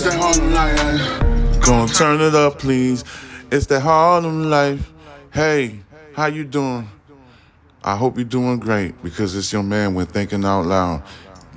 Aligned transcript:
It's 0.00 0.06
that 0.06 0.20
Harlem 0.20 0.52
life. 0.52 1.60
Gonna 1.60 1.92
turn 1.92 2.20
it 2.20 2.32
up, 2.32 2.60
please. 2.60 3.02
It's 3.50 3.66
that 3.66 3.80
Harlem 3.80 4.48
life. 4.48 4.92
Hey, 5.32 5.80
how 6.14 6.26
you 6.26 6.44
doing? 6.44 6.88
I 7.82 7.96
hope 7.96 8.14
you're 8.16 8.24
doing 8.24 8.60
great 8.60 9.02
because 9.02 9.34
it's 9.34 9.52
your 9.52 9.64
man 9.64 9.94
when 9.94 10.06
thinking 10.06 10.44
out 10.44 10.66
loud. 10.66 11.02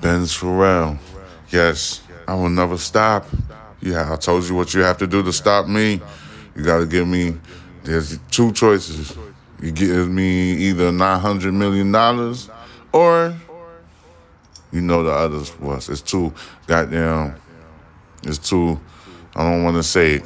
Benz 0.02 0.36
Pharrell. 0.36 0.98
Yes, 1.52 2.02
I 2.28 2.34
will 2.34 2.50
never 2.50 2.80
stop. 2.80 3.28
Yeah, 3.80 4.12
I 4.12 4.16
told 4.16 4.50
you 4.50 4.56
what 4.56 4.74
you 4.74 4.82
have 4.82 4.98
to 4.98 5.06
do 5.06 5.22
to 5.22 5.32
stop 5.32 5.68
me. 5.68 6.02
You 6.56 6.64
gotta 6.64 6.88
give 6.88 7.08
me 7.08 7.38
there's 7.84 8.18
two 8.32 8.54
choices. 8.54 9.16
You 9.62 9.72
give 9.72 10.10
me 10.10 10.54
either 10.54 10.92
nine 10.92 11.20
hundred 11.20 11.54
million 11.54 11.92
dollars 11.92 12.50
or 12.92 13.36
you 14.72 14.82
know 14.82 15.04
the 15.04 15.12
others 15.12 15.60
was. 15.60 15.90
It's 15.90 16.02
too 16.02 16.34
goddamn 16.66 17.36
it's 18.24 18.38
too 18.38 18.80
I 19.36 19.44
don't 19.44 19.64
wanna 19.64 19.84
say 19.84 20.16
it. 20.16 20.24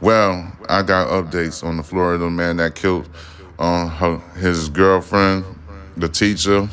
Well, 0.00 0.52
I 0.68 0.82
got 0.82 1.08
updates 1.08 1.64
on 1.64 1.78
the 1.78 1.82
Florida 1.82 2.28
man 2.30 2.58
that 2.58 2.74
killed 2.74 3.08
uh, 3.58 3.88
her, 3.88 4.18
his 4.36 4.68
girlfriend, 4.68 5.44
the 5.96 6.08
teacher, 6.08 6.68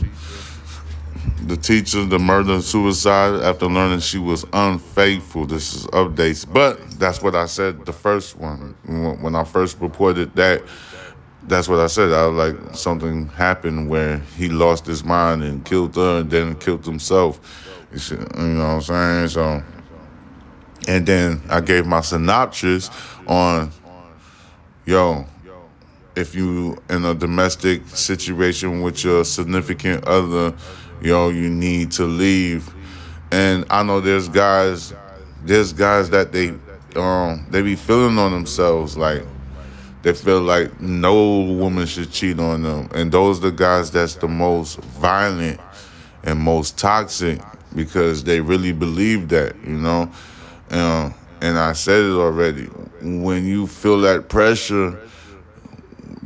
the 1.47 1.57
teacher, 1.57 2.05
the 2.05 2.19
murder 2.19 2.53
and 2.53 2.63
suicide 2.63 3.41
after 3.41 3.65
learning 3.65 4.01
she 4.01 4.17
was 4.17 4.45
unfaithful. 4.53 5.45
This 5.45 5.73
is 5.73 5.87
updates, 5.87 6.45
but 6.51 6.79
that's 6.99 7.21
what 7.21 7.33
I 7.33 7.45
said 7.45 7.85
the 7.85 7.93
first 7.93 8.37
one 8.37 8.75
when 9.21 9.35
I 9.35 9.43
first 9.43 9.79
reported 9.79 10.35
that. 10.35 10.61
That's 11.45 11.67
what 11.67 11.79
I 11.79 11.87
said. 11.87 12.13
I 12.13 12.25
like 12.25 12.55
something 12.73 13.27
happened 13.27 13.89
where 13.89 14.19
he 14.37 14.47
lost 14.49 14.85
his 14.85 15.03
mind 15.03 15.43
and 15.43 15.63
killed 15.65 15.95
her, 15.95 16.19
and 16.19 16.29
then 16.29 16.55
killed 16.55 16.85
himself. 16.85 17.39
You 18.09 18.17
know 18.17 18.57
what 18.57 18.73
I'm 18.75 18.81
saying? 18.81 19.27
So, 19.29 19.63
and 20.87 21.05
then 21.05 21.41
I 21.49 21.61
gave 21.61 21.85
my 21.85 22.01
synopsis 22.01 22.89
on, 23.27 23.71
yo, 24.85 25.25
if 26.15 26.33
you 26.33 26.77
in 26.89 27.05
a 27.05 27.13
domestic 27.13 27.87
situation 27.87 28.81
with 28.81 29.03
your 29.03 29.25
significant 29.25 30.05
other, 30.05 30.55
yo, 31.01 31.29
you 31.29 31.49
need 31.49 31.91
to 31.91 32.05
leave. 32.05 32.73
And 33.31 33.65
I 33.69 33.83
know 33.83 33.99
there's 33.99 34.29
guys, 34.29 34.93
there's 35.43 35.73
guys 35.73 36.09
that 36.11 36.31
they 36.31 36.53
um 36.95 37.45
they 37.49 37.61
be 37.63 37.75
feeling 37.75 38.19
on 38.19 38.31
themselves 38.31 38.95
like 38.95 39.23
they 40.03 40.13
feel 40.13 40.41
like 40.41 40.79
no 40.79 41.41
woman 41.41 41.85
should 41.85 42.11
cheat 42.11 42.39
on 42.39 42.61
them. 42.61 42.89
And 42.93 43.11
those 43.11 43.39
are 43.39 43.49
the 43.49 43.51
guys 43.51 43.89
that's 43.89 44.15
the 44.15 44.27
most 44.27 44.79
violent 44.79 45.59
and 46.23 46.39
most 46.39 46.77
toxic 46.77 47.41
because 47.75 48.23
they 48.23 48.39
really 48.39 48.73
believe 48.73 49.29
that, 49.29 49.55
you 49.65 49.77
know. 49.77 50.11
Um, 50.69 51.13
and 51.41 51.57
I 51.57 51.73
said 51.73 52.01
it 52.03 52.13
already. 52.13 52.65
When 53.01 53.45
you 53.45 53.65
feel 53.67 53.99
that 54.01 54.29
pressure, 54.29 54.91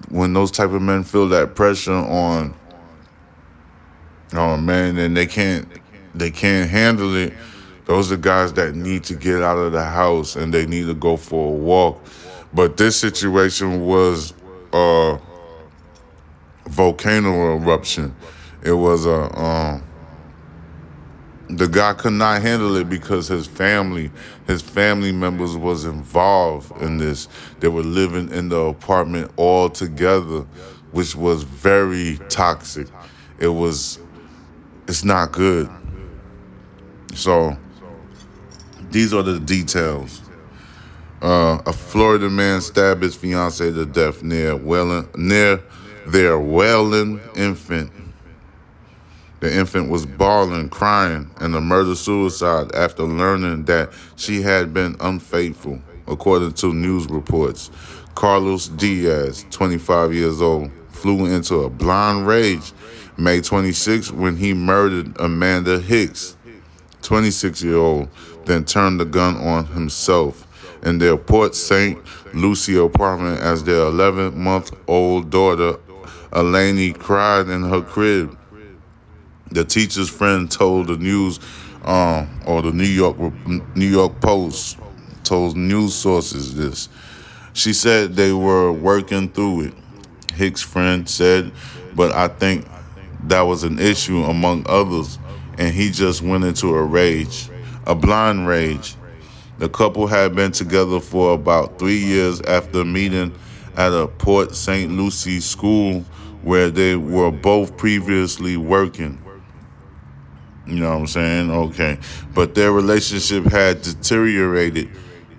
when 0.10 0.34
those 0.34 0.52
type 0.52 0.72
of 0.72 0.82
men 0.82 1.04
feel 1.04 1.28
that 1.30 1.56
pressure 1.56 1.94
on 1.94 2.54
oh 4.34 4.58
man, 4.58 4.98
and 4.98 5.16
they 5.16 5.26
can't 5.26 5.68
they 6.16 6.32
can't 6.32 6.70
handle 6.70 7.16
it, 7.16 7.34
those 7.86 8.12
are 8.12 8.18
guys 8.18 8.54
that 8.54 8.76
need 8.76 9.04
to 9.06 9.16
get 9.16 9.42
out 9.42 9.58
of 9.58 9.72
the 9.72 9.84
house 9.84 10.36
and 10.36 10.54
they 10.54 10.66
need 10.66 10.88
to 10.88 10.94
go 10.94 11.18
for 11.18 11.50
a 11.50 11.56
walk. 11.56 12.04
But 12.54 12.78
this 12.78 13.00
situation 13.00 13.86
was 13.86 14.34
a 14.74 15.20
volcano 16.68 17.56
eruption. 17.56 18.16
It 18.64 18.74
was 18.74 19.06
a 19.06 19.40
um, 19.40 19.84
the 21.50 21.68
guy 21.68 21.94
could 21.94 22.14
not 22.14 22.42
handle 22.42 22.76
it 22.76 22.90
because 22.90 23.28
his 23.28 23.48
family, 23.48 24.12
his 24.48 24.62
family 24.62 25.12
members 25.12 25.56
was 25.56 25.86
involved 25.86 26.82
in 26.82 26.98
this. 26.98 27.28
They 27.60 27.70
were 27.70 27.84
living 27.84 28.30
in 28.32 28.50
the 28.50 28.58
apartment 28.58 29.32
all 29.38 29.70
together, 29.70 30.42
which 30.92 31.16
was 31.16 31.44
very 31.44 32.20
toxic. 32.30 32.88
It 33.40 33.48
was, 33.48 34.00
it's 34.88 35.06
not 35.06 35.32
good. 35.32 35.70
So, 37.14 37.58
these 38.92 39.14
are 39.14 39.24
the 39.24 39.40
details. 39.40 40.22
Uh, 41.22 41.62
a 41.66 41.74
Florida 41.74 42.30
man 42.30 42.62
stabbed 42.62 43.02
his 43.02 43.16
fiancee 43.16 43.74
to 43.74 43.86
death 43.86 44.22
near 44.22 44.56
Welland, 44.56 45.08
near 45.16 45.62
their 46.06 46.40
Welland 46.40 47.20
infant. 47.36 47.92
The 49.40 49.54
infant 49.54 49.90
was 49.90 50.06
bawling, 50.06 50.70
crying, 50.70 51.30
and 51.40 51.56
a 51.56 51.62
murder 51.62 51.96
suicide 51.96 52.74
after 52.76 53.04
learning 53.04 53.66
that 53.66 53.92
she 54.16 54.42
had 54.42 54.74
been 54.74 54.96
unfaithful, 55.00 55.82
according 56.08 56.54
to 56.54 56.74
news 56.74 57.08
reports. 57.08 57.72
Carlos 58.16 58.68
Diaz, 58.68 59.46
25 59.52 60.14
years 60.14 60.42
old, 60.42 60.72
flew 60.90 61.26
into 61.28 61.58
a 61.58 61.70
blind 61.70 62.26
rage 62.28 62.74
May 63.20 63.42
26 63.42 64.12
when 64.12 64.36
he 64.36 64.54
murdered 64.54 65.20
Amanda 65.20 65.80
Hicks, 65.80 66.38
26 67.02 67.64
year 67.64 67.78
old, 67.78 68.10
then 68.46 68.64
turned 68.64 69.00
the 69.00 69.06
gun 69.06 69.38
on 69.38 69.66
himself 69.66 70.47
in 70.84 70.98
their 70.98 71.18
Port 71.18 71.56
St. 71.56 72.00
Lucie 72.34 72.78
apartment 72.78 73.40
as 73.42 73.64
their 73.64 73.82
11 73.88 74.38
month 74.38 74.72
old 74.88 75.30
daughter, 75.30 75.74
Eleni, 76.32 76.98
cried 76.98 77.50
in 77.50 77.64
her 77.64 77.82
crib. 77.82 78.38
The 79.52 79.64
teacher's 79.64 80.10
friend 80.10 80.52
told 80.52 80.88
the 80.88 80.98
news, 80.98 81.40
um, 81.84 82.28
or 82.46 82.62
the 82.62 82.72
New 82.72 82.84
York 82.84 83.18
New 83.76 83.88
York 83.88 84.20
Post 84.20 84.78
told 85.24 85.56
news 85.56 85.94
sources 85.96 86.56
this. 86.56 86.90
She 87.54 87.74
said 87.74 88.16
they 88.16 88.34
were 88.34 88.72
working 88.72 89.30
through 89.30 89.62
it. 89.62 89.74
Hicks' 90.34 90.62
friend 90.62 91.10
said, 91.10 91.52
but 91.96 92.12
I 92.14 92.28
think 92.28 92.68
that 93.24 93.42
was 93.42 93.64
an 93.64 93.80
issue 93.80 94.24
among 94.24 94.66
others, 94.68 95.18
and 95.58 95.74
he 95.74 95.90
just 95.90 96.22
went 96.22 96.44
into 96.44 96.76
a 96.76 96.84
rage, 96.84 97.50
a 97.86 97.96
blind 97.96 98.48
rage. 98.48 98.96
The 99.58 99.70
couple 99.70 100.06
had 100.08 100.36
been 100.36 100.52
together 100.52 101.00
for 101.00 101.34
about 101.34 101.80
three 101.80 101.98
years 101.98 102.42
after 102.42 102.86
meeting 102.86 103.34
at 103.76 103.92
a 103.92 104.08
Port 104.08 104.56
St. 104.56 104.92
Lucie 104.92 105.40
school 105.40 106.02
where 106.44 106.70
they 106.70 106.96
were 106.96 107.32
both 107.32 107.76
previously 107.76 108.56
working. 108.56 109.22
You 110.68 110.76
know 110.76 110.90
what 110.90 111.00
I'm 111.00 111.08
saying? 111.08 111.52
Okay. 111.52 111.98
But 112.34 112.54
their 112.54 112.72
relationship 112.72 113.46
had 113.46 113.82
deteriorated, 113.82 114.90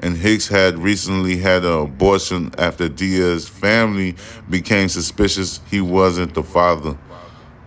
and 0.01 0.17
Hicks 0.17 0.49
had 0.49 0.79
recently 0.79 1.37
had 1.37 1.65
an 1.65 1.81
abortion 1.81 2.53
after 2.59 2.89
Diaz's 2.89 3.49
family 3.49 4.17
became 4.49 4.89
suspicious 4.89 5.61
he 5.71 5.81
wasn't 5.81 6.35
the 6.35 6.43
father. 6.43 6.99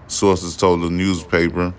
Sources 0.07 0.57
told 0.57 0.81
the 0.81 0.89
newspaper. 0.89 1.73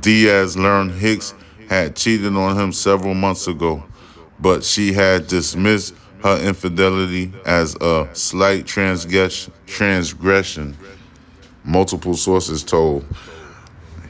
Diaz 0.00 0.56
learned 0.56 0.92
Hicks 0.92 1.34
had 1.68 1.94
cheated 1.94 2.34
on 2.34 2.58
him 2.58 2.72
several 2.72 3.14
months 3.14 3.46
ago, 3.46 3.84
but 4.40 4.64
she 4.64 4.92
had 4.92 5.26
dismissed 5.26 5.94
her 6.22 6.38
infidelity 6.42 7.32
as 7.46 7.76
a 7.80 8.08
slight 8.12 8.66
transgression. 8.66 10.76
Multiple 11.64 12.14
sources 12.14 12.64
told. 12.64 13.04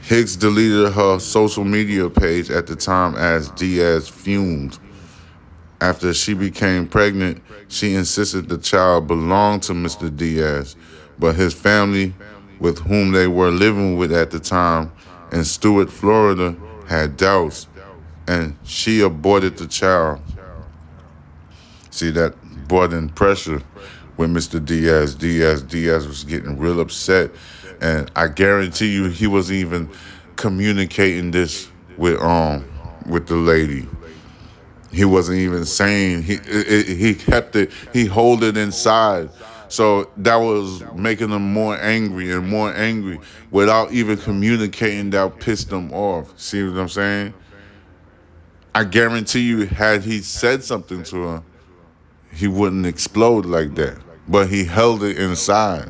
Hicks 0.01 0.35
deleted 0.35 0.93
her 0.93 1.19
social 1.19 1.63
media 1.63 2.09
page 2.09 2.49
at 2.49 2.67
the 2.67 2.75
time 2.75 3.15
as 3.15 3.49
Diaz 3.51 4.09
fumed. 4.09 4.79
After 5.81 6.13
she 6.13 6.33
became 6.33 6.87
pregnant, 6.87 7.41
she 7.67 7.93
insisted 7.93 8.49
the 8.49 8.57
child 8.57 9.07
belonged 9.07 9.63
to 9.63 9.73
Mr. 9.73 10.15
Diaz, 10.15 10.75
but 11.19 11.35
his 11.35 11.53
family, 11.53 12.13
with 12.59 12.79
whom 12.79 13.11
they 13.11 13.27
were 13.27 13.51
living 13.51 13.97
with 13.97 14.11
at 14.11 14.31
the 14.31 14.39
time 14.39 14.91
in 15.31 15.45
Stuart, 15.45 15.91
Florida, 15.91 16.55
had 16.87 17.15
doubts, 17.15 17.67
and 18.29 18.55
she 18.63 19.01
aborted 19.01 19.57
the 19.57 19.65
child. 19.65 20.21
See, 21.89 22.11
that 22.11 22.35
brought 22.67 22.93
in 22.93 23.09
pressure 23.09 23.63
with 24.17 24.29
Mr. 24.29 24.63
Diaz. 24.63 25.15
Diaz, 25.15 25.63
Diaz 25.63 26.07
was 26.07 26.23
getting 26.23 26.59
real 26.59 26.79
upset 26.79 27.31
and 27.81 28.11
I 28.15 28.27
guarantee 28.27 28.93
you 28.93 29.05
he 29.05 29.25
wasn't 29.25 29.59
even 29.59 29.89
communicating 30.35 31.31
this 31.31 31.69
with 31.97 32.21
um 32.21 32.63
with 33.07 33.27
the 33.27 33.35
lady. 33.35 33.87
He 34.91 35.05
wasn't 35.05 35.39
even 35.39 35.65
saying 35.65 36.21
he 36.21 36.35
it, 36.45 36.87
he 36.87 37.15
kept 37.15 37.55
it 37.55 37.71
he 37.93 38.05
hold 38.05 38.43
it 38.43 38.57
inside. 38.57 39.29
So 39.69 40.11
that 40.17 40.35
was 40.35 40.83
making 40.93 41.29
him 41.29 41.51
more 41.51 41.77
angry 41.77 42.31
and 42.31 42.47
more 42.47 42.73
angry 42.75 43.19
without 43.49 43.91
even 43.91 44.17
communicating 44.17 45.09
that 45.11 45.39
pissed 45.39 45.71
him 45.71 45.91
off. 45.91 46.39
See 46.39 46.63
what 46.63 46.77
I'm 46.79 46.89
saying? 46.89 47.33
I 48.73 48.83
guarantee 48.83 49.41
you, 49.41 49.65
had 49.65 50.03
he 50.03 50.19
said 50.21 50.63
something 50.63 51.03
to 51.03 51.21
her, 51.23 51.43
he 52.31 52.47
wouldn't 52.47 52.85
explode 52.85 53.45
like 53.45 53.75
that. 53.75 53.99
But 54.27 54.49
he 54.49 54.63
held 54.63 55.03
it 55.03 55.17
inside. 55.17 55.89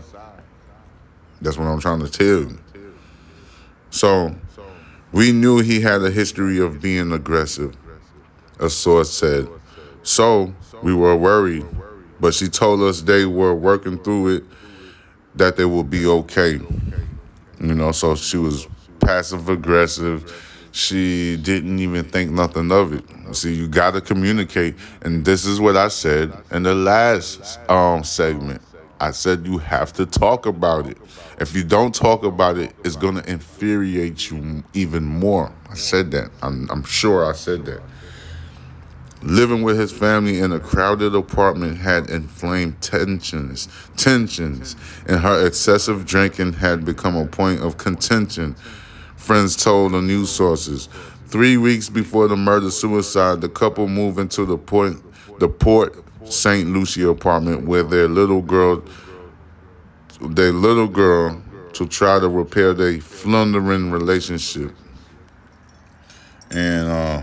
That's 1.42 1.58
what 1.58 1.66
I'm 1.66 1.80
trying 1.80 2.00
to 2.00 2.10
tell 2.10 2.26
you. 2.26 2.60
So, 3.90 4.36
We 5.12 5.31
knew 5.31 5.60
he 5.60 5.81
had 5.81 6.04
a 6.04 6.12
history 6.12 6.60
of 6.60 6.81
being 6.81 7.12
aggressive, 7.12 7.76
a 8.60 8.70
source 8.70 9.12
said. 9.12 9.48
So 10.04 10.54
we 10.84 10.94
were 10.94 11.16
worried, 11.16 11.66
but 12.20 12.36
she 12.36 12.48
told 12.48 12.81
us 12.84 13.02
they 13.02 13.26
were 13.26 13.56
working 13.56 13.98
through 13.98 14.36
it, 14.36 14.44
that 15.36 15.58
they 15.58 15.66
will 15.66 15.84
be 15.84 16.06
okay. 16.06 16.60
You 17.60 17.74
know, 17.74 17.92
so 17.92 18.16
she 18.16 18.38
was 18.38 18.68
passive 19.00 19.50
aggressive. 19.50 20.31
She 20.80 21.36
didn't 21.36 21.80
even 21.80 22.06
think 22.06 22.31
nothing 22.31 22.72
of 22.72 22.94
it. 22.94 23.04
See, 23.36 23.54
you 23.54 23.68
got 23.68 23.92
to 23.96 24.02
communicate. 24.02 24.76
And 25.02 25.26
this 25.26 25.46
is 25.46 25.60
what 25.60 25.76
I 25.76 25.90
said 25.90 26.31
in 26.52 26.64
the 26.64 26.74
last 26.74 27.60
um, 27.70 28.06
segment. 28.06 28.62
I 28.98 29.12
said 29.12 29.46
you 29.46 29.58
have 29.58 29.92
to 29.94 30.06
talk 30.06 30.46
about 30.46 30.88
it. 30.88 30.98
If 31.38 31.54
you 31.54 31.66
don't 31.66 31.94
talk 31.94 32.24
about 32.24 32.58
it, 32.58 32.74
it's 32.86 32.96
to 32.96 33.30
infuriate 33.30 34.31
you 34.31 34.64
even 34.74 35.04
more. 35.04 35.54
I 35.70 35.76
said 35.76 36.12
that. 36.12 36.31
I'm, 36.42 36.72
I'm 36.72 36.84
sure 36.84 37.30
I 37.30 37.34
said 37.34 37.66
that. 37.66 37.81
Living 39.22 39.64
with 39.64 39.78
his 39.78 39.92
family 39.92 40.40
in 40.40 40.54
a 40.54 40.62
crowded 40.62 41.14
apartment 41.14 41.80
had 41.80 42.10
inflamed 42.10 42.81
tensions, 42.81 43.68
tensions, 43.98 44.78
and 45.10 45.20
her 45.20 45.46
excessive 45.46 46.06
drinking 46.06 46.54
had 46.54 46.86
become 46.86 47.18
a 47.18 47.26
point 47.26 47.60
of 47.60 47.78
contention. 47.78 48.56
Friends 49.19 49.56
told 49.56 49.92
the 49.92 50.01
news 50.01 50.31
sources. 50.31 50.89
Three 51.27 51.57
weeks 51.57 51.88
before 51.88 52.27
the 52.27 52.36
murder 52.36 52.71
suicide, 52.71 53.42
the 53.42 53.50
couple 53.50 53.88
moved 53.88 54.18
into 54.18 54.44
the 54.44 54.57
point, 54.57 55.04
the 55.39 55.48
Port 55.48 56.04
St. 56.25 56.68
Lucie 56.69 57.04
apartment 57.04 57.68
where 57.68 57.83
their 57.83 58.07
little 58.07 58.42
girl, 58.42 58.81
their 60.21 60.51
little 60.51 60.88
girl, 60.88 61.39
to 61.74 61.86
try 61.86 62.18
to 62.18 62.27
repair 62.27 62.74
their 62.74 63.00
floundering 63.01 63.92
relationship. 63.92 64.71
And 66.50 66.88
uh, 66.88 67.21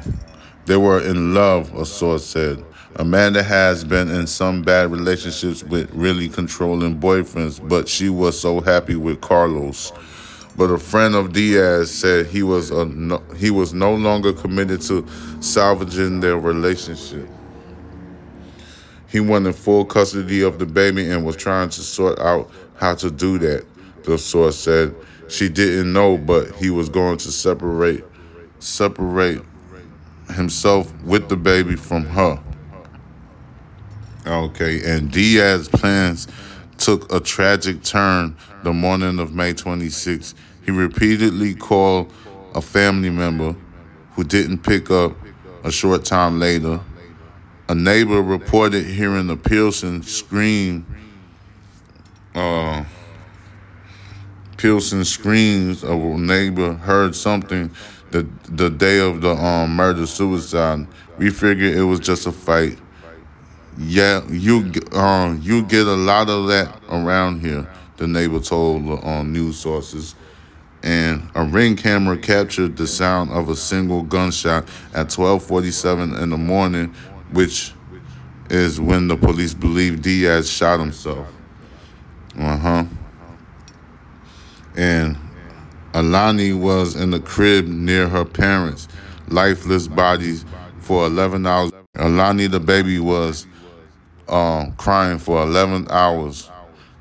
they 0.66 0.76
were 0.76 1.00
in 1.00 1.34
love, 1.34 1.74
a 1.74 1.84
source 1.84 2.24
said. 2.24 2.62
Amanda 2.96 3.42
has 3.42 3.84
been 3.84 4.10
in 4.10 4.28
some 4.28 4.62
bad 4.62 4.92
relationships 4.92 5.64
with 5.64 5.90
really 5.92 6.28
controlling 6.28 7.00
boyfriends, 7.00 7.66
but 7.66 7.88
she 7.88 8.10
was 8.10 8.38
so 8.38 8.60
happy 8.60 8.94
with 8.94 9.20
Carlos. 9.22 9.92
But 10.56 10.70
a 10.70 10.78
friend 10.78 11.14
of 11.14 11.34
Diaz 11.34 11.90
said 11.90 12.26
he 12.26 12.42
was 12.42 12.70
a 12.70 12.86
no, 12.86 13.22
he 13.36 13.50
was 13.50 13.74
no 13.74 13.94
longer 13.94 14.32
committed 14.32 14.80
to 14.82 15.06
salvaging 15.40 16.20
their 16.20 16.38
relationship. 16.38 17.28
He 19.06 19.20
wanted 19.20 19.54
full 19.54 19.84
custody 19.84 20.42
of 20.42 20.58
the 20.58 20.66
baby 20.66 21.10
and 21.10 21.24
was 21.24 21.36
trying 21.36 21.68
to 21.70 21.80
sort 21.80 22.18
out 22.18 22.50
how 22.76 22.94
to 22.96 23.10
do 23.10 23.38
that. 23.38 23.66
The 24.04 24.16
source 24.16 24.58
said 24.58 24.94
she 25.28 25.48
didn't 25.48 25.92
know, 25.92 26.16
but 26.16 26.54
he 26.54 26.70
was 26.70 26.88
going 26.88 27.18
to 27.18 27.30
separate 27.30 28.04
separate 28.58 29.42
himself 30.34 30.92
with 31.02 31.28
the 31.28 31.36
baby 31.36 31.76
from 31.76 32.06
her. 32.06 32.42
Okay, 34.26 34.82
and 34.84 35.10
Diaz's 35.10 35.68
plans 35.68 36.26
took 36.78 37.12
a 37.12 37.20
tragic 37.20 37.82
turn 37.82 38.36
the 38.62 38.72
morning 38.72 39.18
of 39.18 39.34
May 39.34 39.52
26. 39.52 40.34
He 40.64 40.70
repeatedly 40.70 41.54
called 41.54 42.12
a 42.54 42.60
family 42.60 43.10
member 43.10 43.54
who 44.12 44.24
didn't 44.24 44.58
pick 44.58 44.90
up 44.90 45.12
a 45.64 45.70
short 45.70 46.04
time 46.04 46.38
later. 46.40 46.80
A 47.68 47.74
neighbor 47.74 48.22
reported 48.22 48.84
hearing 48.86 49.28
a 49.30 49.36
Pilsen 49.36 50.02
scream. 50.02 50.86
Uh, 52.34 52.84
Pilsen 54.56 55.04
screams. 55.04 55.82
A 55.82 55.94
neighbor 55.96 56.74
heard 56.74 57.14
something 57.14 57.70
the 58.10 58.26
the 58.48 58.70
day 58.70 59.00
of 59.00 59.20
the 59.20 59.30
um, 59.30 59.74
murder 59.74 60.06
suicide. 60.06 60.86
We 61.18 61.30
figured 61.30 61.74
it 61.74 61.82
was 61.82 62.00
just 62.00 62.26
a 62.26 62.32
fight. 62.32 62.78
Yeah, 63.78 64.26
you 64.28 64.72
um 64.92 65.40
you 65.42 65.62
get 65.62 65.86
a 65.86 65.94
lot 65.94 66.30
of 66.30 66.48
that 66.48 66.80
around 66.88 67.40
here. 67.40 67.68
The 67.98 68.06
neighbor 68.06 68.40
told 68.40 68.86
the 68.86 69.06
um, 69.06 69.32
news 69.32 69.58
sources. 69.58 70.14
And 70.82 71.28
a 71.34 71.42
ring 71.42 71.74
camera 71.76 72.16
captured 72.16 72.76
the 72.76 72.86
sound 72.86 73.30
of 73.30 73.48
a 73.48 73.56
single 73.56 74.02
gunshot 74.02 74.68
at 74.94 75.08
12:47 75.08 76.20
in 76.22 76.30
the 76.30 76.38
morning, 76.38 76.94
which 77.32 77.72
is 78.50 78.80
when 78.80 79.08
the 79.08 79.16
police 79.16 79.52
believe 79.52 80.02
Diaz 80.02 80.48
shot 80.48 80.78
himself. 80.80 81.26
Uh 82.38 82.56
huh. 82.56 82.84
And 84.76 85.16
Alani 85.92 86.52
was 86.52 86.94
in 86.94 87.10
the 87.10 87.20
crib 87.20 87.66
near 87.66 88.08
her 88.08 88.24
parents' 88.24 88.88
lifeless 89.28 89.88
bodies 89.88 90.44
for 90.78 91.06
11 91.06 91.46
hours. 91.46 91.72
Alani, 91.94 92.46
the 92.46 92.60
baby, 92.60 93.00
was 93.00 93.46
um, 94.28 94.72
crying 94.72 95.18
for 95.18 95.42
11 95.42 95.88
hours 95.90 96.50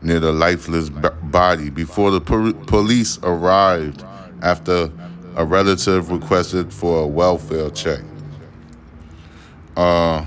near 0.01 0.19
the 0.19 0.31
lifeless 0.31 0.89
b- 0.89 1.09
body 1.23 1.69
before 1.69 2.11
the 2.11 2.21
po- 2.21 2.53
police 2.53 3.17
arrived 3.23 4.03
after 4.41 4.91
a 5.35 5.43
relative 5.45 6.11
requested 6.11 6.71
for 6.73 7.03
a 7.03 7.07
welfare 7.07 7.69
check. 7.71 8.01
Uh, 9.75 10.25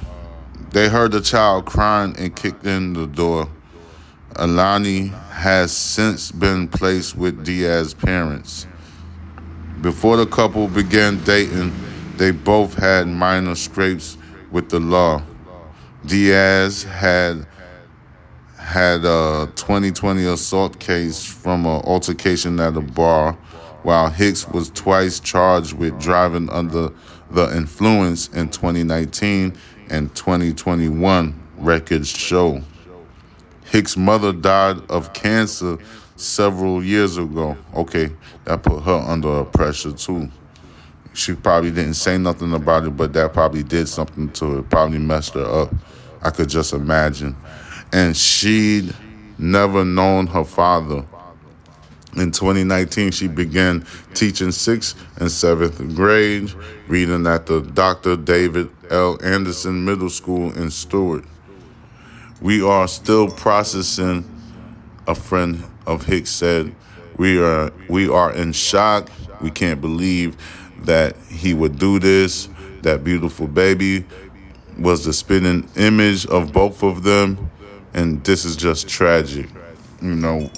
they 0.73 0.89
heard 0.89 1.13
the 1.13 1.21
child 1.21 1.65
crying 1.67 2.15
and 2.19 2.35
kicked 2.37 2.67
in 2.67 2.93
the 2.93 3.07
door. 3.07 3.49
Alani 4.37 5.09
has 5.31 5.75
since 5.75 6.31
been 6.31 6.69
placed 6.69 7.17
with 7.17 7.45
Diaz's 7.45 7.95
parents. 7.95 8.67
Before 9.81 10.17
the 10.17 10.27
couple 10.27 10.69
began 10.69 11.23
dating, 11.25 11.73
they 12.17 12.33
both 12.33 12.75
had 12.75 13.07
minor 13.09 13.55
scrapes 13.55 14.19
with 14.51 14.69
the 14.69 14.81
law. 14.81 15.23
Diaz 16.07 16.85
had 16.85 17.47
had 18.57 19.05
a 19.05 19.51
2020 19.57 20.27
assault 20.27 20.79
case 20.79 21.25
from 21.25 21.67
an 21.67 21.83
altercation 21.85 22.61
at 22.61 22.77
a 22.77 22.81
bar, 22.81 23.33
while 23.83 24.09
Hicks 24.09 24.47
was 24.49 24.71
twice 24.71 25.19
charged 25.19 25.73
with 25.73 25.99
driving 25.99 26.49
under 26.51 26.91
the 27.31 27.57
influence 27.57 28.29
in 28.29 28.49
2019 28.49 29.57
and 29.91 30.15
2021, 30.15 31.35
records 31.57 32.09
show. 32.09 32.63
Hicks' 33.65 33.97
mother 33.97 34.33
died 34.33 34.79
of 34.91 35.13
cancer 35.13 35.79
several 36.17 36.85
years 36.85 37.17
ago. 37.17 37.57
Okay, 37.75 38.11
that 38.45 38.63
put 38.63 38.83
her 38.83 39.05
under 39.07 39.45
pressure 39.45 39.93
too. 39.93 40.31
She 41.13 41.35
probably 41.35 41.71
didn't 41.71 41.95
say 41.95 42.17
nothing 42.19 42.53
about 42.53 42.85
it, 42.85 42.97
but 42.97 43.13
that 43.15 43.33
probably 43.33 43.63
did 43.63 43.89
something 43.89 44.31
to 44.33 44.59
it. 44.59 44.71
Probably 44.71 44.99
messed 44.99 45.35
her 45.35 45.45
up. 45.45 45.75
I 46.23 46.31
could 46.31 46.49
just 46.49 46.73
imagine. 46.73 47.37
And 47.93 48.17
she'd 48.17 48.95
never 49.39 49.85
known 49.85 50.27
her 50.29 50.45
father. 50.45 51.05
In 52.17 52.33
2019, 52.33 53.13
she 53.13 53.29
began 53.29 53.87
teaching 54.15 54.51
sixth 54.51 54.97
and 55.21 55.31
seventh 55.31 55.95
grade, 55.95 56.53
reading 56.89 57.27
at 57.27 57.47
the 57.47 57.61
Dr. 57.61 58.17
David 58.17 58.71
L. 58.91 59.19
Anderson 59.23 59.85
Middle 59.85 60.11
School 60.11 60.53
in 60.57 60.71
Stuart. 60.71 61.25
We 62.41 62.63
are 62.63 62.89
still 62.89 63.29
processing, 63.29 64.25
a 65.07 65.15
friend 65.15 65.63
of 65.87 66.07
Hicks 66.07 66.31
said. 66.31 66.75
We 67.17 67.41
are 67.43 67.73
we 67.89 68.09
are 68.09 68.33
in 68.33 68.53
shock. 68.53 69.11
We 69.41 69.51
can't 69.51 69.81
believe 69.81 70.37
that 70.85 71.17
he 71.29 71.55
would 71.55 71.79
do 71.79 71.99
this. 71.99 72.49
That 72.83 73.03
beautiful 73.03 73.49
baby 73.49 74.07
was 74.79 75.05
the 75.05 75.13
spitting 75.13 75.69
image 75.77 76.27
of 76.27 76.53
both 76.53 76.83
of 76.83 77.03
them, 77.03 77.51
and 77.95 78.23
this 78.25 78.45
is 78.45 78.57
just 78.57 78.89
tragic. 78.89 79.49
You 80.01 80.15
know, 80.15 80.51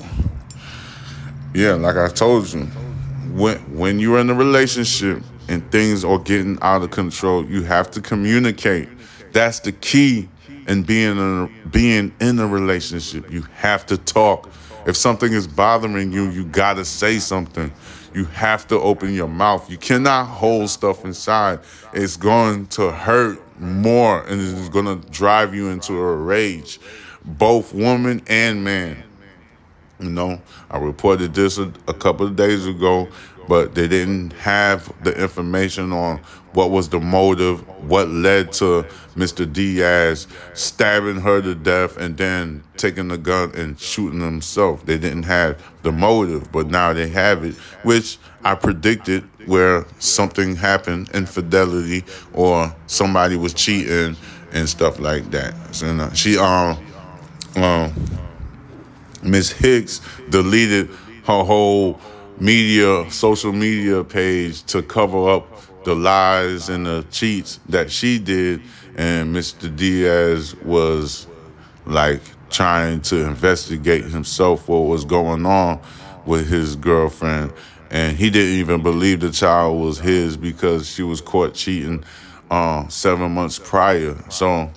yeah, 1.55 1.73
like 1.73 1.97
I 1.97 2.09
told 2.09 2.53
you, 2.53 2.65
when 3.33 3.59
when 3.77 3.99
you're 3.99 4.19
in 4.19 4.29
a 4.31 4.35
relationship 4.35 5.23
and 5.49 5.69
things 5.73 6.05
are 6.05 6.19
getting 6.19 6.59
out 6.63 6.83
of 6.83 6.91
control, 6.91 7.45
you 7.47 7.63
have 7.63 7.91
to 7.93 8.01
communicate. 8.01 8.89
That's 9.33 9.61
the 9.61 9.73
key 9.73 10.29
in 10.69 10.83
being 10.83 11.13
in 11.13 11.19
a, 11.19 11.69
being 11.69 12.15
in 12.21 12.39
a 12.39 12.47
relationship. 12.47 13.31
You 13.31 13.43
have 13.55 13.87
to 13.87 13.97
talk. 13.97 14.51
If 14.87 14.97
something 14.97 15.33
is 15.33 15.47
bothering 15.47 16.13
you, 16.13 16.31
you 16.31 16.45
gotta 16.45 16.85
say 16.85 17.19
something. 17.19 17.73
You 18.13 18.25
have 18.27 18.67
to 18.69 18.79
open 18.79 19.15
your 19.15 19.29
mouth. 19.29 19.71
You 19.71 19.79
cannot 19.79 20.27
hold 20.27 20.69
stuff 20.69 21.05
inside. 21.05 21.61
It's 21.93 22.17
going 22.17 22.67
to 22.69 22.91
hurt 22.91 23.41
more 23.61 24.25
and 24.27 24.41
it's 24.41 24.69
gonna 24.69 24.97
drive 24.97 25.55
you 25.55 25.69
into 25.69 25.95
a 25.95 26.17
rage. 26.17 26.81
Both 27.25 27.75
woman 27.75 28.23
and 28.27 28.65
man. 28.65 29.05
You 29.99 30.11
know, 30.11 30.41
I 30.71 30.79
reported 30.79 31.35
this 31.35 31.59
a, 31.59 31.73
a 31.87 31.93
couple 31.93 32.27
of 32.27 32.35
days 32.35 32.67
ago, 32.67 33.09
but 33.49 33.75
they 33.75 33.87
didn't 33.87 34.33
have 34.33 34.91
the 35.05 35.13
information 35.21 35.93
on 35.93 36.21
what 36.53 36.71
was 36.71 36.89
the 36.89 37.01
motive, 37.01 37.61
what 37.89 38.09
led 38.09 38.53
to 38.53 38.85
Mr. 39.17 39.51
Diaz 39.51 40.27
stabbing 40.55 41.21
her 41.21 41.41
to 41.43 41.55
death 41.55 41.97
and 41.97 42.17
then 42.17 42.63
taking 42.77 43.09
the 43.09 43.19
gun 43.19 43.53
and 43.55 43.79
shooting 43.79 44.21
himself. 44.21 44.85
They 44.87 44.99
didn't 44.99 45.25
have 45.25 45.63
the 45.83 45.93
motive, 45.93 46.51
but 46.51 46.69
now 46.69 46.93
they 46.93 47.09
have 47.09 47.45
it, 47.45 47.55
which 47.85 48.19
I 48.45 48.55
predicted 48.55 49.23
where 49.47 49.87
something 49.99 50.57
happened, 50.57 51.11
infidelity, 51.11 52.05
or 52.33 52.75
somebody 52.87 53.37
was 53.37 53.55
cheating 53.55 54.17
and 54.53 54.69
stuff 54.69 54.99
like 54.99 55.31
that. 55.31 55.55
So 55.75 56.11
she 56.15 56.39
um 56.39 56.79
um 57.57 57.93
Miss 59.23 59.51
Hicks 59.53 60.01
deleted 60.31 60.89
her 61.25 61.45
whole 61.45 62.01
media, 62.39 63.11
social 63.11 63.53
media 63.53 64.03
page 64.03 64.65
to 64.65 64.83
cover 64.83 65.29
up 65.29 65.47
the 65.85 65.95
lies 65.95 66.69
and 66.69 66.87
the 66.87 67.05
cheats 67.11 67.61
that 67.69 67.91
she 67.91 68.19
did. 68.19 68.61
And 68.97 69.35
Mr. 69.35 69.75
Diaz 69.75 70.55
was 70.57 71.27
like 71.87 72.21
trying 72.51 73.01
to 73.03 73.27
investigate 73.27 74.05
himself 74.05 74.69
what 74.69 74.81
was 74.81 75.05
going 75.05 75.47
on 75.47 75.81
with 76.27 76.49
his 76.49 76.77
girlfriend. 76.77 77.53
And 77.91 78.17
he 78.17 78.31
didn't 78.31 78.55
even 78.55 78.83
believe 78.83 79.21
the 79.21 79.31
child 79.31 79.81
was 79.81 79.99
his 79.99 80.37
because 80.37 80.89
she 80.89 81.03
was 81.03 81.21
caught 81.21 81.55
cheating 81.55 82.05
uh, 82.51 82.87
seven 82.89 83.33
months 83.33 83.59
prior. 83.59 84.17
So, 84.31 84.71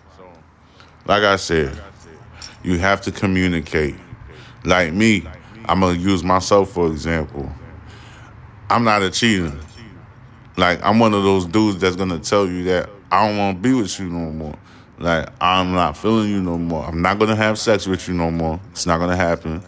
like 1.05 1.23
I 1.23 1.35
said, 1.35 1.79
you 2.63 2.79
have 2.79 3.01
to 3.01 3.11
communicate. 3.11 3.95
Like 4.63 4.93
me, 4.93 5.27
I'm 5.65 5.81
gonna 5.81 5.97
use 5.97 6.23
myself 6.23 6.71
for 6.71 6.87
example. 6.87 7.51
I'm 8.69 8.83
not 8.83 9.03
a 9.03 9.11
cheater. 9.11 9.53
Like 10.57 10.83
I'm 10.83 10.99
one 10.99 11.13
of 11.13 11.23
those 11.23 11.45
dudes 11.45 11.79
that's 11.79 11.95
gonna 11.95 12.19
tell 12.19 12.47
you 12.47 12.63
that 12.65 12.89
I 13.11 13.27
don't 13.27 13.37
want 13.37 13.57
to 13.57 13.61
be 13.61 13.73
with 13.73 13.99
you 13.99 14.09
no 14.09 14.31
more. 14.31 14.55
Like 14.99 15.29
I'm 15.41 15.73
not 15.73 15.97
feeling 15.97 16.29
you 16.29 16.41
no 16.41 16.57
more. 16.57 16.85
I'm 16.85 17.01
not 17.01 17.19
gonna 17.19 17.35
have 17.35 17.57
sex 17.57 17.87
with 17.87 18.07
you 18.07 18.13
no 18.13 18.31
more. 18.31 18.59
It's 18.71 18.85
not 18.85 18.99
gonna 18.99 19.15
happen. 19.15 19.63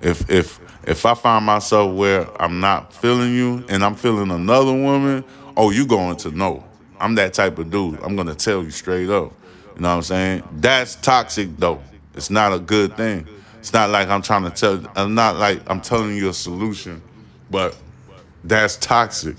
If 0.00 0.28
if 0.28 0.60
if 0.86 1.06
I 1.06 1.14
find 1.14 1.46
myself 1.46 1.94
where 1.94 2.26
I'm 2.42 2.60
not 2.60 2.92
feeling 2.92 3.32
you 3.32 3.64
and 3.68 3.84
I'm 3.84 3.94
feeling 3.94 4.30
another 4.30 4.72
woman, 4.72 5.24
oh, 5.56 5.70
you 5.70 5.86
going 5.86 6.16
to 6.18 6.30
know. 6.30 6.64
I'm 7.00 7.14
that 7.14 7.34
type 7.34 7.58
of 7.58 7.70
dude. 7.70 8.00
I'm 8.02 8.16
gonna 8.16 8.34
tell 8.34 8.62
you 8.62 8.70
straight 8.70 9.10
up. 9.10 9.32
You 9.76 9.82
know 9.82 9.88
what 9.88 9.96
I'm 9.96 10.02
saying? 10.02 10.42
That's 10.56 10.96
toxic 10.96 11.56
though. 11.56 11.82
It's 12.14 12.30
not 12.30 12.52
a 12.52 12.58
good 12.58 12.96
thing. 12.96 13.26
It's 13.58 13.72
not 13.72 13.90
like 13.90 14.08
I'm 14.08 14.22
trying 14.22 14.44
to 14.44 14.50
tell. 14.50 14.84
I'm 14.94 15.14
not 15.14 15.36
like 15.36 15.62
I'm 15.68 15.80
telling 15.80 16.16
you 16.16 16.28
a 16.28 16.34
solution, 16.34 17.02
but 17.50 17.76
that's 18.44 18.76
toxic. 18.76 19.36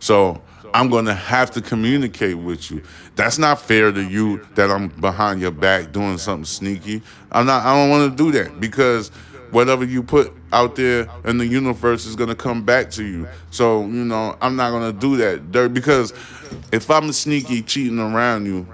So 0.00 0.42
I'm 0.74 0.88
gonna 0.88 1.14
have 1.14 1.50
to 1.52 1.60
communicate 1.60 2.36
with 2.38 2.70
you. 2.70 2.82
That's 3.16 3.38
not 3.38 3.60
fair 3.60 3.92
to 3.92 4.02
you 4.02 4.46
that 4.54 4.70
I'm 4.70 4.88
behind 4.88 5.40
your 5.40 5.50
back 5.50 5.92
doing 5.92 6.18
something 6.18 6.44
sneaky. 6.44 7.02
I'm 7.30 7.46
not. 7.46 7.64
I 7.64 7.74
don't 7.74 7.90
want 7.90 8.10
to 8.10 8.24
do 8.24 8.32
that 8.32 8.60
because 8.60 9.10
whatever 9.50 9.84
you 9.84 10.02
put 10.02 10.32
out 10.52 10.76
there 10.76 11.08
in 11.24 11.38
the 11.38 11.46
universe 11.46 12.06
is 12.06 12.16
gonna 12.16 12.34
come 12.34 12.64
back 12.64 12.90
to 12.92 13.04
you. 13.04 13.28
So 13.50 13.82
you 13.82 14.04
know 14.04 14.36
I'm 14.40 14.56
not 14.56 14.70
gonna 14.70 14.92
do 14.92 15.16
that 15.18 15.52
dirt 15.52 15.74
because 15.74 16.12
if 16.72 16.90
I'm 16.90 17.12
sneaky 17.12 17.62
cheating 17.62 17.98
around 17.98 18.46
you, 18.46 18.66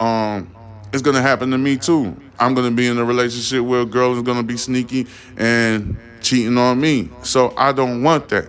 um, 0.00 0.50
it's 0.92 1.02
gonna 1.02 1.22
happen 1.22 1.50
to 1.50 1.58
me 1.58 1.76
too. 1.76 2.16
I'm 2.38 2.54
gonna 2.54 2.70
be 2.70 2.86
in 2.86 2.98
a 2.98 3.04
relationship 3.04 3.64
where 3.64 3.80
a 3.80 3.86
girl 3.86 4.14
is 4.14 4.22
gonna 4.22 4.42
be 4.42 4.56
sneaky 4.56 5.06
and 5.36 5.98
cheating 6.20 6.56
on 6.58 6.80
me. 6.80 7.10
So 7.22 7.54
I 7.56 7.72
don't 7.72 8.02
want 8.02 8.28
that. 8.28 8.48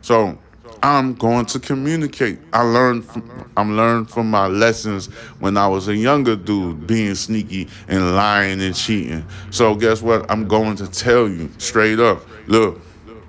So 0.00 0.38
I'm 0.82 1.14
going 1.14 1.46
to 1.46 1.58
communicate. 1.58 2.38
I 2.52 2.62
learned 2.62 3.04
from, 3.04 3.50
I'm 3.56 3.76
learned 3.76 4.10
from 4.10 4.30
my 4.30 4.46
lessons 4.46 5.06
when 5.40 5.56
I 5.56 5.66
was 5.66 5.88
a 5.88 5.96
younger 5.96 6.36
dude 6.36 6.86
being 6.86 7.14
sneaky 7.14 7.68
and 7.88 8.14
lying 8.14 8.60
and 8.62 8.74
cheating. 8.74 9.24
So 9.50 9.74
guess 9.74 10.02
what? 10.02 10.30
I'm 10.30 10.46
going 10.46 10.76
to 10.76 10.86
tell 10.90 11.28
you 11.28 11.50
straight 11.58 11.98
up. 11.98 12.22
Look, 12.46 12.80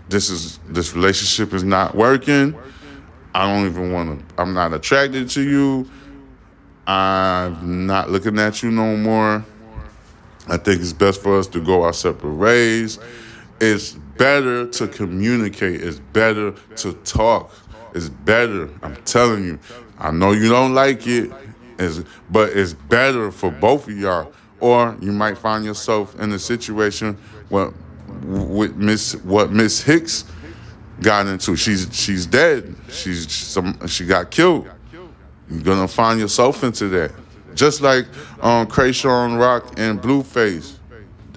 this 0.10 0.30
is 0.30 0.60
this 0.68 0.94
relationship 0.94 1.54
is 1.54 1.64
not 1.64 1.96
working. 1.96 2.56
I 3.34 3.48
don't 3.48 3.66
even 3.66 3.92
want 3.92 4.28
to 4.28 4.42
I'm 4.42 4.54
not 4.54 4.74
attracted 4.74 5.30
to 5.30 5.42
you. 5.42 5.90
I'm 6.88 7.86
not 7.86 8.10
looking 8.10 8.40
at 8.40 8.64
you 8.64 8.72
no 8.72 8.98
more. 8.98 9.46
I 10.48 10.58
think 10.58 10.82
it's 10.82 10.94
best 10.94 11.22
for 11.22 11.38
us 11.38 11.46
to 11.48 11.64
go 11.64 11.84
our 11.84 11.94
separate 11.94 12.34
ways. 12.34 12.98
It's 13.62 13.98
better 14.20 14.68
to 14.68 14.88
communicate. 14.88 15.82
It's 15.82 16.00
better 16.00 16.52
to 16.76 16.94
talk. 17.06 17.52
It's 17.96 18.10
better. 18.10 18.70
I'm 18.84 18.98
telling 18.98 19.46
you. 19.46 19.60
I 19.98 20.12
know 20.12 20.34
you 20.34 20.50
don't 20.50 20.76
like 20.76 21.08
it, 21.08 21.32
but 22.30 22.50
it's 22.50 22.74
better 22.74 23.32
for 23.32 23.50
both 23.50 23.88
of 23.88 23.98
y'all. 23.98 24.32
Or 24.60 24.96
you 25.02 25.14
might 25.14 25.38
find 25.38 25.64
yourself 25.66 26.20
in 26.20 26.32
a 26.34 26.40
situation 26.40 27.18
where 27.48 27.72
with 28.22 28.76
Miss 28.76 29.16
what 29.24 29.52
Miss 29.52 29.82
Hicks 29.82 30.26
got 31.02 31.26
into. 31.28 31.56
She's 31.56 31.88
she's 31.94 32.26
dead. 32.26 32.76
She's 32.90 33.32
some 33.32 33.88
she 33.88 34.06
got 34.06 34.32
killed. 34.32 34.70
You're 35.50 35.64
gonna 35.64 35.88
find 35.88 36.20
yourself 36.20 36.64
into 36.64 36.90
that. 36.90 37.14
Just 37.56 37.82
like 37.82 38.06
um 38.42 38.68
Chrisean 38.68 39.40
Rock 39.40 39.80
and 39.80 40.02
Blueface. 40.02 40.76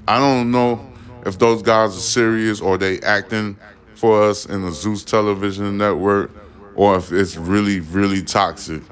I 0.09 0.19
don't 0.19 0.51
know 0.51 0.92
if 1.25 1.39
those 1.39 1.63
guys 1.63 1.97
are 1.97 2.01
serious 2.01 2.61
or 2.61 2.79
they 2.79 3.01
acting 3.01 3.57
for 3.95 4.23
us 4.23 4.47
in 4.47 4.63
the 4.63 4.71
Zeus 4.71 5.05
television 5.05 5.79
network 5.79 6.31
or 6.75 6.97
if 6.97 7.13
it's 7.13 7.37
really, 7.37 7.81
really 7.81 8.23
toxic. 8.23 8.83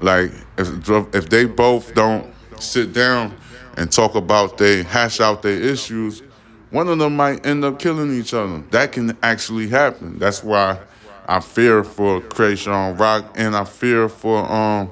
Like 0.00 0.32
if 0.58 0.88
if 1.14 1.28
they 1.28 1.44
both 1.44 1.94
don't 1.94 2.32
sit 2.58 2.92
down 2.92 3.36
and 3.76 3.90
talk 3.90 4.14
about 4.14 4.58
they 4.58 4.82
hash 4.82 5.20
out 5.20 5.42
their 5.42 5.60
issues, 5.60 6.22
one 6.70 6.88
of 6.88 6.98
them 6.98 7.16
might 7.16 7.44
end 7.46 7.64
up 7.64 7.78
killing 7.78 8.12
each 8.18 8.34
other. 8.34 8.62
That 8.70 8.92
can 8.92 9.16
actually 9.22 9.68
happen. 9.68 10.18
That's 10.18 10.42
why 10.42 10.78
I 11.26 11.40
fear 11.40 11.84
for 11.84 12.20
Chrisean 12.20 12.98
Rock 12.98 13.34
and 13.36 13.56
I 13.56 13.64
fear 13.64 14.08
for 14.08 14.50
um 14.50 14.90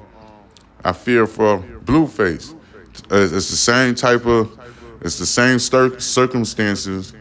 I 0.83 0.93
fear 0.93 1.27
for 1.27 1.59
Blueface. 1.59 2.55
It's 3.09 3.31
the 3.31 3.41
same 3.41 3.95
type 3.95 4.25
of 4.25 4.57
it's 5.01 5.17
the 5.17 5.25
same 5.25 5.59
cir- 5.59 5.99
circumstances 5.99 7.13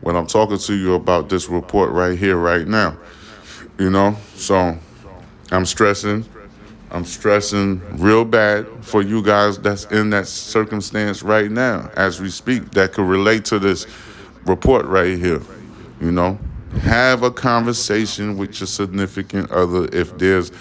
when 0.00 0.16
I'm 0.16 0.26
talking 0.26 0.58
to 0.58 0.74
you 0.74 0.94
about 0.94 1.28
this 1.28 1.48
report 1.48 1.90
right 1.90 2.16
here, 2.18 2.36
right 2.36 2.66
now. 2.66 2.96
You 3.78 3.90
know, 3.90 4.16
so 4.34 4.78
I'm 5.50 5.66
stressing. 5.66 6.24
I'm 6.90 7.04
stressing 7.04 7.82
real 7.98 8.24
bad 8.24 8.66
for 8.82 9.02
you 9.02 9.22
guys 9.22 9.58
that's 9.58 9.84
in 9.86 10.10
that 10.10 10.28
circumstance 10.28 11.22
right 11.22 11.50
now 11.50 11.90
as 11.96 12.20
we 12.20 12.30
speak 12.30 12.70
that 12.72 12.92
could 12.92 13.06
relate 13.06 13.44
to 13.46 13.58
this 13.58 13.86
report 14.44 14.86
right 14.86 15.18
here. 15.18 15.42
You 16.00 16.12
know, 16.12 16.38
have 16.82 17.22
a 17.22 17.30
conversation 17.30 18.36
with 18.36 18.60
your 18.60 18.68
significant 18.68 19.50
other 19.50 19.88
if 19.92 20.16
there's 20.16 20.52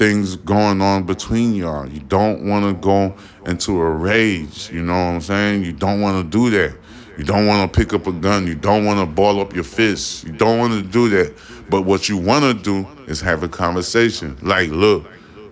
things 0.00 0.36
going 0.36 0.80
on 0.80 1.02
between 1.02 1.54
y'all. 1.54 1.86
You 1.86 2.00
don't 2.00 2.48
want 2.48 2.64
to 2.64 2.72
go 2.72 3.14
into 3.44 3.78
a 3.78 3.90
rage. 3.90 4.70
You 4.72 4.80
know 4.80 4.94
what 4.94 5.10
I'm 5.10 5.20
saying? 5.20 5.62
You 5.62 5.74
don't 5.74 6.00
want 6.00 6.24
to 6.24 6.38
do 6.38 6.48
that. 6.56 6.74
You 7.18 7.24
don't 7.24 7.46
want 7.46 7.70
to 7.70 7.78
pick 7.78 7.92
up 7.92 8.06
a 8.06 8.12
gun. 8.12 8.46
You 8.46 8.54
don't 8.54 8.86
want 8.86 8.98
to 8.98 9.04
ball 9.04 9.40
up 9.40 9.54
your 9.54 9.62
fists. 9.62 10.24
You 10.24 10.32
don't 10.32 10.58
want 10.58 10.72
to 10.72 10.80
do 10.80 11.10
that. 11.10 11.34
But 11.68 11.82
what 11.82 12.08
you 12.08 12.16
want 12.16 12.44
to 12.46 12.54
do 12.54 12.88
is 13.08 13.20
have 13.20 13.42
a 13.42 13.48
conversation. 13.48 14.38
Like, 14.40 14.70
look, 14.70 15.04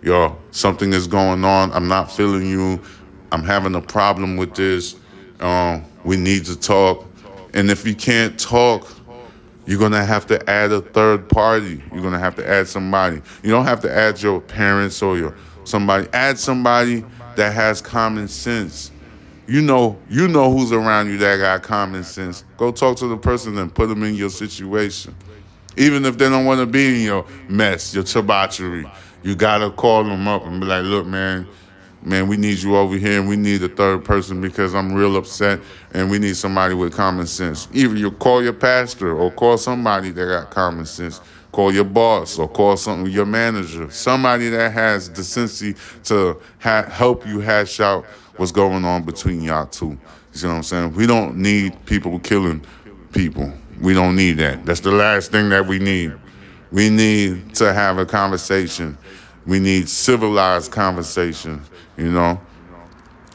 y'all, 0.02 0.38
something 0.50 0.94
is 0.94 1.06
going 1.06 1.44
on. 1.44 1.70
I'm 1.72 1.86
not 1.86 2.10
feeling 2.10 2.46
you. 2.46 2.80
I'm 3.30 3.44
having 3.44 3.74
a 3.74 3.82
problem 3.82 4.38
with 4.38 4.54
this. 4.54 4.96
Um, 5.40 5.84
we 6.04 6.16
need 6.16 6.46
to 6.46 6.58
talk. 6.58 7.04
And 7.52 7.70
if 7.70 7.86
you 7.86 7.94
can't 7.94 8.40
talk, 8.40 8.88
you're 9.68 9.78
gonna 9.78 10.02
have 10.02 10.26
to 10.28 10.48
add 10.48 10.72
a 10.72 10.80
third 10.80 11.28
party. 11.28 11.82
You're 11.92 12.00
gonna 12.00 12.18
have 12.18 12.34
to 12.37 12.48
add 12.48 12.68
somebody. 12.68 13.20
You 13.42 13.50
don't 13.50 13.66
have 13.66 13.82
to 13.82 13.94
add 13.94 14.22
your 14.22 14.40
parents 14.40 15.02
or 15.02 15.18
your 15.18 15.34
somebody. 15.64 16.08
Add 16.14 16.38
somebody 16.38 17.04
that 17.37 17.52
has 17.52 17.82
common 17.82 18.28
sense. 18.28 18.90
You 19.46 19.60
know, 19.60 19.98
you 20.08 20.26
know 20.26 20.50
who's 20.50 20.72
around 20.72 21.10
you 21.10 21.18
that 21.18 21.37
got 21.37 21.62
common 21.62 22.02
sense. 22.02 22.44
Go 22.56 22.72
talk 22.72 22.96
to 22.98 23.08
the 23.08 23.18
person 23.18 23.58
and 23.58 23.72
put 23.72 23.90
them 23.90 24.02
in 24.04 24.14
your 24.14 24.30
situation. 24.30 25.14
Even 25.76 26.06
if 26.06 26.16
they 26.16 26.30
don't 26.30 26.46
want 26.46 26.60
to 26.60 26.66
be 26.66 27.00
in 27.00 27.02
your 27.02 27.26
mess, 27.50 27.94
your 27.94 28.04
debauchery, 28.04 28.90
you 29.22 29.34
gotta 29.34 29.70
call 29.70 30.02
them 30.02 30.26
up 30.26 30.46
and 30.46 30.62
be 30.62 30.66
like, 30.66 30.84
"Look, 30.84 31.04
man, 31.04 31.46
man, 32.02 32.28
we 32.28 32.36
need 32.36 32.58
you 32.58 32.76
over 32.76 32.96
here 32.96 33.20
and 33.20 33.28
we 33.28 33.36
need 33.36 33.62
a 33.62 33.68
third 33.68 34.04
person 34.04 34.40
because 34.40 34.74
I'm 34.74 34.92
real 34.92 35.16
upset 35.16 35.60
and 35.92 36.10
we 36.10 36.18
need 36.18 36.36
somebody 36.36 36.74
with 36.74 36.92
common 36.94 37.26
sense. 37.26 37.68
Either 37.72 37.96
you 37.96 38.10
call 38.10 38.42
your 38.42 38.52
pastor 38.52 39.16
or 39.16 39.30
call 39.30 39.58
somebody 39.58 40.10
that 40.10 40.26
got 40.26 40.50
common 40.50 40.86
sense. 40.86 41.20
Call 41.50 41.72
your 41.72 41.84
boss 41.84 42.38
or 42.38 42.46
call 42.46 42.76
something 42.76 43.10
your 43.10 43.26
manager. 43.26 43.90
Somebody 43.90 44.50
that 44.50 44.72
has 44.72 45.08
decency 45.08 45.74
to 46.04 46.40
ha- 46.60 46.88
help 46.88 47.26
you 47.26 47.40
hash 47.40 47.80
out 47.80 48.04
what's 48.36 48.52
going 48.52 48.84
on 48.84 49.02
between 49.02 49.42
y'all 49.42 49.66
two. 49.66 49.88
You 49.88 49.98
see 50.32 50.46
what 50.46 50.54
I'm 50.54 50.62
saying? 50.62 50.92
We 50.92 51.06
don't 51.06 51.36
need 51.36 51.84
people 51.86 52.18
killing 52.20 52.64
people. 53.12 53.52
We 53.80 53.94
don't 53.94 54.14
need 54.14 54.32
that. 54.32 54.66
That's 54.66 54.80
the 54.80 54.92
last 54.92 55.32
thing 55.32 55.48
that 55.48 55.66
we 55.66 55.78
need. 55.78 56.12
We 56.70 56.90
need 56.90 57.54
to 57.56 57.72
have 57.72 57.98
a 57.98 58.04
conversation 58.04 58.98
We 59.48 59.58
need 59.58 59.88
civilized 59.88 60.70
conversation, 60.70 61.62
you 61.96 62.12
know. 62.12 62.38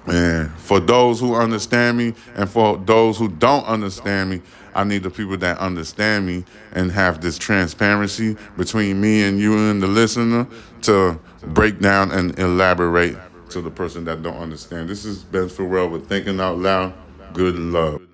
And 0.06 0.52
for 0.52 0.80
those 0.80 1.20
who 1.20 1.34
understand 1.34 1.98
me 1.98 2.14
and 2.36 2.48
for 2.48 2.78
those 2.78 3.18
who 3.18 3.30
don't 3.30 3.66
understand 3.66 4.30
me, 4.30 4.42
I 4.76 4.84
need 4.84 5.02
the 5.02 5.10
people 5.10 5.38
that 5.38 5.58
understand 5.58 6.28
me 6.28 6.46
and 6.72 6.92
have 6.92 7.20
this 7.20 7.40
transparency 7.40 8.38
between 8.58 9.02
me 9.02 9.24
and 9.24 9.40
you 9.40 9.58
and 9.58 9.82
the 9.82 9.88
listener 9.88 10.46
to 10.84 11.20
break 11.48 11.80
down 11.80 12.12
and 12.12 12.38
elaborate 12.38 13.18
to 13.50 13.62
the 13.62 13.72
person 13.72 14.06
that 14.06 14.22
don't 14.22 14.38
understand. 14.38 14.90
This 14.90 15.06
is 15.06 15.24
Ben 15.24 15.50
Farrell 15.50 15.90
with 15.90 16.08
Thinking 16.08 16.40
Out 16.40 16.60
Loud. 16.60 16.94
Good 17.34 17.56
love. 17.56 18.04